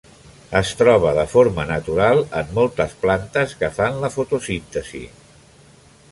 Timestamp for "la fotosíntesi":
4.05-5.03